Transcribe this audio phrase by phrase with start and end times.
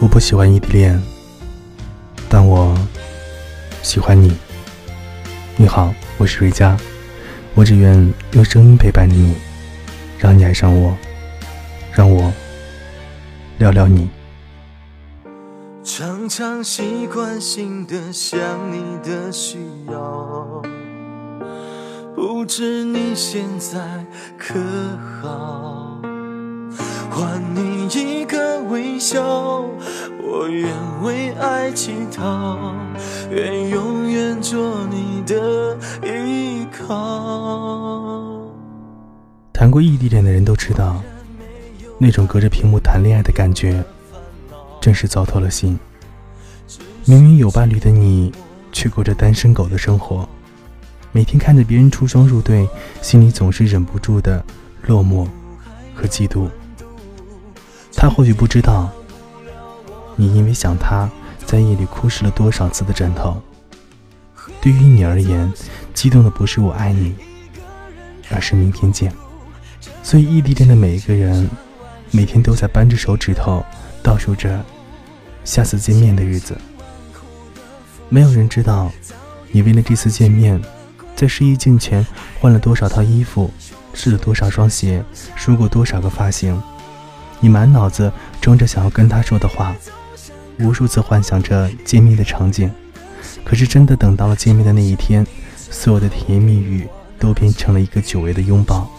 [0.00, 1.02] 我不喜欢异地恋，
[2.28, 2.72] 但我
[3.82, 4.32] 喜欢你。
[5.56, 6.76] 你好，我是瑞佳，
[7.56, 9.34] 我只愿用声音陪伴你，
[10.16, 10.96] 让你爱上我，
[11.92, 12.32] 让我
[13.58, 14.08] 聊聊你。
[15.82, 18.38] 常常习惯性的想
[18.70, 19.58] 你的需
[19.90, 20.62] 要，
[22.14, 23.80] 不知你现在
[24.38, 24.54] 可
[25.20, 26.00] 好？
[27.10, 29.64] 还你一个微笑。
[30.22, 30.70] 我愿
[31.02, 32.74] 为爱祈祷，
[33.30, 38.42] 愿永远做你的依靠。
[39.52, 41.02] 谈过异地恋的人都知道，
[41.98, 43.82] 那种隔着屏幕谈恋爱的感觉，
[44.80, 45.78] 真是糟透了心。
[47.06, 48.30] 明明有伴侣的你，
[48.70, 50.28] 却过着单身狗的生活，
[51.10, 52.68] 每天看着别人出双入对，
[53.00, 54.44] 心里总是忍不住的
[54.86, 55.26] 落寞
[55.94, 56.48] 和嫉妒。
[57.98, 58.88] 他或许不知道。
[60.14, 61.10] 你因为想他，
[61.44, 63.42] 在夜里哭湿了多少次的枕头？
[64.60, 65.52] 对于你而言，
[65.92, 67.16] 激动的不是我爱你，
[68.30, 69.12] 而是明天见。
[70.04, 71.50] 所以异地恋的每一个人，
[72.12, 73.64] 每天都在扳着手指头，
[74.00, 74.64] 倒数着
[75.44, 76.56] 下次见面的日子。
[78.08, 78.92] 没有人知道，
[79.50, 80.60] 你为了这次见面，
[81.16, 82.06] 在试衣镜前
[82.40, 83.50] 换了多少套衣服，
[83.92, 85.04] 试了多少双鞋，
[85.34, 86.62] 梳过多少个发型。
[87.40, 89.74] 你满脑子装着想要跟他说的话。
[90.60, 92.68] 无数次幻想着见面的场景，
[93.44, 95.24] 可是真的等到了见面的那一天，
[95.56, 98.90] 所有的甜言蜜语都变成了一个久违的拥抱。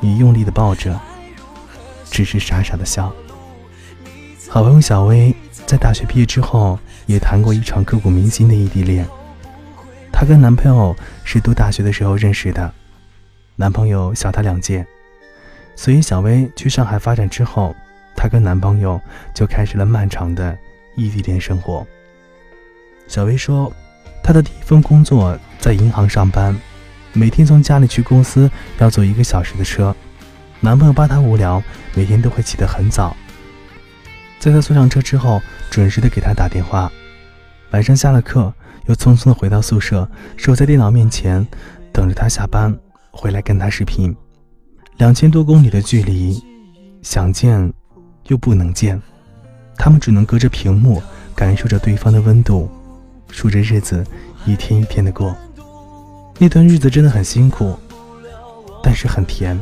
[0.00, 1.00] 你用力的抱着，
[2.10, 3.10] 只是傻傻的笑。
[4.50, 5.34] 好朋友小薇
[5.64, 9.06] 在大学毕业之后，也谈过一场刻骨铭心的异地恋。
[10.12, 12.70] 她跟男朋友是读大学的时候认识的，
[13.56, 14.86] 男朋友小她两届，
[15.74, 17.74] 所以小薇去上海发展之后，
[18.14, 19.00] 她跟男朋友
[19.34, 20.56] 就开始了漫长的。
[20.94, 21.86] 异地恋生活。
[23.08, 23.72] 小薇说，
[24.22, 26.54] 她的第一份工作在银行上班，
[27.14, 29.96] 每天从家里去公司要坐一个小时的车。
[30.60, 31.62] 男朋友怕她无聊，
[31.94, 33.16] 每天都会起得很早，
[34.38, 35.40] 在她坐上车之后，
[35.70, 36.92] 准时的给她打电话。
[37.70, 38.52] 晚上下了课，
[38.84, 40.06] 又匆匆的回到宿舍，
[40.36, 41.48] 守在电脑面前，
[41.90, 42.78] 等着她下班
[43.10, 44.14] 回来跟她视频。
[44.98, 46.42] 两千多公里的距离，
[47.02, 47.72] 想见
[48.28, 49.00] 又不能见。
[49.76, 51.02] 他们只能隔着屏幕
[51.34, 52.70] 感受着对方的温度，
[53.30, 54.04] 数着日子
[54.44, 55.34] 一天一天的过。
[56.38, 57.76] 那段日子真的很辛苦，
[58.82, 59.58] 但是很甜。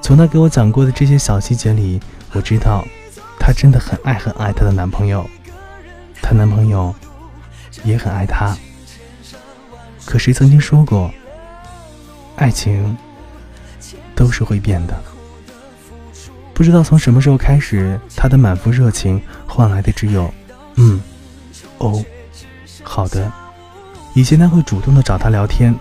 [0.00, 2.00] 从她给我讲过的这些小细节里，
[2.32, 2.84] 我知道
[3.38, 5.28] 她真的很爱很爱她的男朋友，
[6.22, 6.94] 她男朋友
[7.82, 8.56] 也很爱她。
[10.04, 11.10] 可谁曾经说过，
[12.36, 12.96] 爱情
[14.14, 14.94] 都是会变的？
[16.52, 20.32] 不知道从什么时候开始，他的满腹热情换来的只有
[20.76, 21.00] “嗯，
[21.78, 22.04] 哦，
[22.82, 23.30] 好的”。
[24.14, 25.74] 以前他会主动的找他聊天，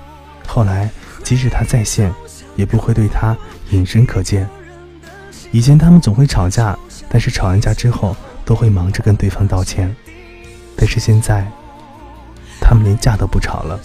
[0.47, 0.89] 后来
[1.23, 2.11] 即使他在线，
[2.55, 3.37] 也不会对他
[3.69, 4.49] 隐身可见。
[5.51, 6.75] 以前他们总会吵架，
[7.07, 9.95] 但是吵完架之后都会忙着跟对方道歉。
[10.75, 11.47] 但是现在，
[12.59, 13.79] 他们连架都不吵了。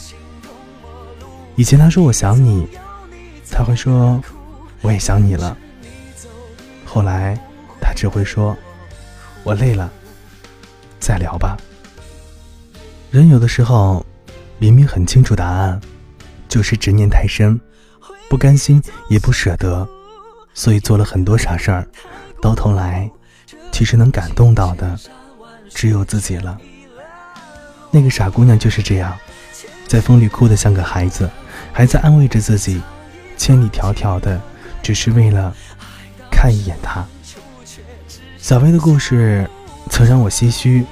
[1.54, 2.66] 以前他说我想你，
[3.58, 4.22] 他会说
[4.82, 5.58] 我也想你了。
[6.84, 7.36] 后来，
[7.80, 8.56] 他只会说
[9.42, 9.90] ：“我累了，
[11.00, 11.56] 再聊吧。”
[13.10, 14.06] 人有的时候
[14.58, 15.80] 明明很清楚答案，
[16.48, 17.60] 就是执念太深，
[18.30, 19.84] 不甘心也不舍得，
[20.54, 21.84] 所以做了很多傻事儿。
[22.40, 23.10] 到头来，
[23.72, 24.96] 其实能感动到的
[25.68, 26.56] 只有自己了。
[27.90, 29.18] 那个傻姑娘就是这样，
[29.88, 31.28] 在风里哭得像个孩子，
[31.72, 32.80] 还在安慰着自己，
[33.38, 34.38] 千里迢迢的，
[34.82, 35.54] 只是为了。
[36.30, 37.04] 看一眼他，
[38.36, 39.50] 小薇的故事
[39.90, 40.84] 曾让我唏嘘。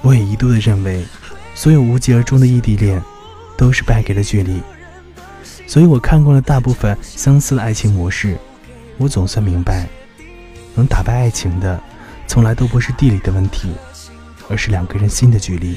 [0.00, 1.04] 我也一度的认为，
[1.54, 3.02] 所有无疾而终的异地恋，
[3.58, 4.62] 都是败给了距离。
[5.66, 8.38] 所以我看过了大部分相似的爱情模式，
[8.96, 9.86] 我总算明白，
[10.74, 11.78] 能打败爱情的，
[12.26, 13.74] 从来都不是地理的问题，
[14.48, 15.76] 而是两个人心的距离。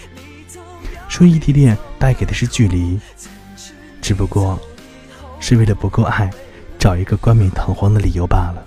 [1.09, 2.97] 说异地恋败给的是距离，
[4.01, 4.57] 只不过
[5.49, 6.29] 是为了不够爱，
[6.77, 8.63] 找一个冠冕堂皇的理由罢了。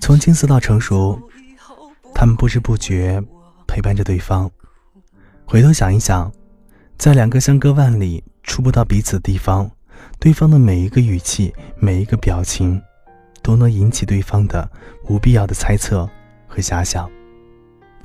[0.00, 1.20] 从青涩到成熟，
[2.14, 3.22] 他们不知不觉
[3.66, 4.50] 陪伴着对方。
[5.44, 6.32] 回头想一想，
[6.96, 9.70] 在两个相隔万里、触不到彼此的地方，
[10.18, 12.80] 对方的每一个语气、每一个表情，
[13.42, 14.66] 都能引起对方的
[15.06, 16.08] 无必要的猜测
[16.46, 17.06] 和遐想。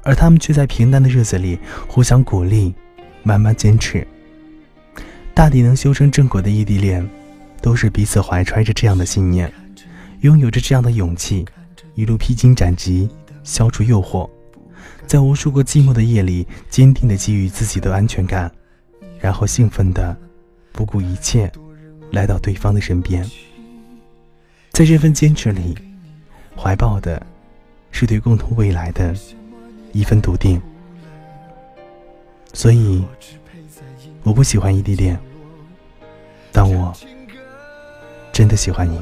[0.04, 2.76] 而他们却在平淡的日子里互相鼓励，
[3.24, 4.06] 慢慢坚持。
[5.34, 7.10] 大抵能修成正果的异地恋，
[7.62, 9.52] 都是彼此怀揣着这样的信念，
[10.22, 11.46] 拥有着这样的勇气。
[11.96, 13.10] 一路披荆斩棘，
[13.44, 14.30] 消除诱惑，
[15.06, 18.50] 在无数个寂寞的夜里，坚定的给予自己的安全感，
[19.20, 20.16] 然后兴奋的
[20.72, 21.52] 不顾一切
[22.12, 23.30] 来到对方的身边。
[24.72, 25.76] 在这份坚持里，
[26.56, 27.22] 怀抱的
[27.92, 29.14] 是对共同未来的
[29.92, 30.62] 一份笃定。
[32.54, 33.04] 所以，
[34.24, 35.20] 我不喜欢异地恋，
[36.54, 36.96] 但我
[38.40, 38.98] 真的喜欢你。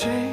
[0.00, 0.27] 谁